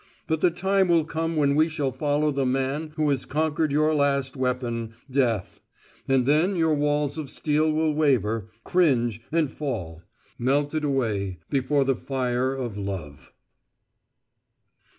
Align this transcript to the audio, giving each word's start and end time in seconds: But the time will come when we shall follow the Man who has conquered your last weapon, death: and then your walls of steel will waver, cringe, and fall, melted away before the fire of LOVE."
But 0.25 0.41
the 0.41 0.49
time 0.49 0.87
will 0.87 1.05
come 1.05 1.35
when 1.35 1.53
we 1.53 1.69
shall 1.69 1.91
follow 1.91 2.31
the 2.31 2.43
Man 2.43 2.91
who 2.95 3.07
has 3.11 3.23
conquered 3.23 3.71
your 3.71 3.93
last 3.93 4.35
weapon, 4.35 4.95
death: 5.11 5.61
and 6.07 6.25
then 6.25 6.55
your 6.55 6.73
walls 6.73 7.19
of 7.19 7.29
steel 7.29 7.71
will 7.71 7.93
waver, 7.93 8.49
cringe, 8.63 9.21
and 9.31 9.51
fall, 9.51 10.01
melted 10.39 10.83
away 10.83 11.37
before 11.51 11.83
the 11.83 11.95
fire 11.95 12.51
of 12.55 12.79
LOVE." 12.79 13.31